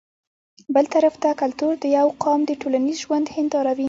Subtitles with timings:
[0.75, 3.79] بل طرف ته کلتور د يو قام د ټولنيز ژوند هنداره وي